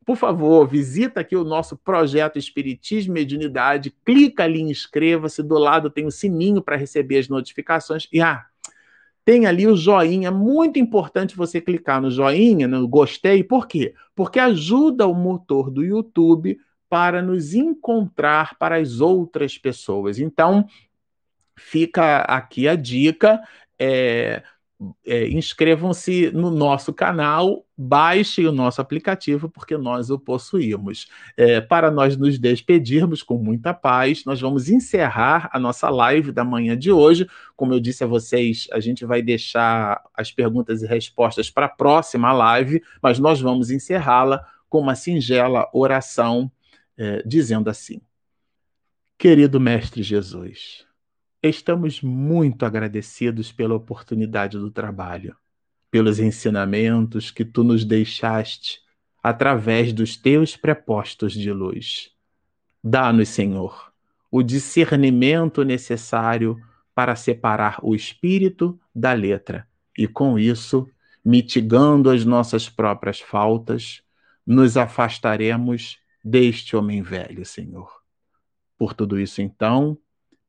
[0.07, 5.91] por favor, visita aqui o nosso projeto Espiritismo e Mediunidade, clica ali inscreva-se, do lado
[5.91, 8.07] tem o sininho para receber as notificações.
[8.13, 8.47] E ah,
[9.25, 10.31] tem ali o joinha.
[10.31, 13.43] Muito importante você clicar no joinha, no gostei.
[13.43, 13.95] Por quê?
[14.15, 16.57] Porque ajuda o motor do YouTube
[16.89, 20.21] para nos encontrar para as outras pessoas.
[20.21, 20.69] Então,
[21.57, 23.43] fica aqui a dica.
[23.77, 24.45] É,
[25.07, 31.09] é, inscrevam-se no nosso canal, baixem o nosso aplicativo, porque nós o possuímos.
[31.37, 36.45] É, para nós nos despedirmos com muita paz, nós vamos encerrar a nossa live da
[36.45, 37.27] manhã de hoje.
[37.55, 41.71] Como eu disse a vocês, a gente vai deixar as perguntas e respostas para a
[41.71, 46.51] próxima live, mas nós vamos encerrá-la com uma singela oração,
[46.99, 48.01] é, dizendo assim:
[49.17, 50.87] Querido Mestre Jesus,
[51.49, 55.37] Estamos muito agradecidos pela oportunidade do trabalho,
[55.91, 58.81] pelos ensinamentos que tu nos deixaste
[59.23, 62.11] através dos teus prepostos de luz.
[62.83, 63.93] Dá-nos, Senhor,
[64.31, 66.57] o discernimento necessário
[66.95, 69.67] para separar o espírito da letra
[69.97, 70.89] e, com isso,
[71.25, 74.03] mitigando as nossas próprias faltas,
[74.47, 77.91] nos afastaremos deste homem velho, Senhor.
[78.79, 79.99] Por tudo isso, então,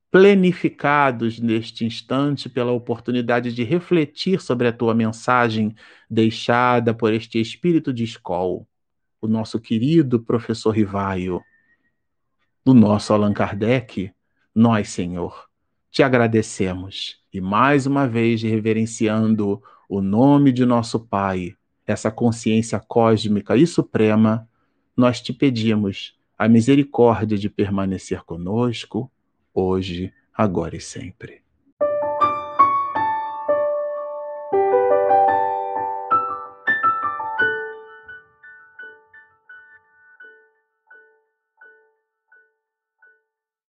[0.10, 5.76] plenificados neste instante pela oportunidade de refletir sobre a tua mensagem
[6.10, 8.66] deixada por este espírito de escola,
[9.20, 11.41] o nosso querido professor Rivaio,
[12.64, 14.12] do nosso Allan Kardec,
[14.53, 15.47] nós, Senhor,
[15.91, 17.22] te agradecemos.
[17.34, 21.55] E mais uma vez reverenciando o nome de nosso Pai,
[21.86, 24.47] essa consciência cósmica e suprema,
[24.95, 29.12] nós te pedimos a misericórdia de permanecer conosco
[29.60, 31.46] hoje, agora e sempre.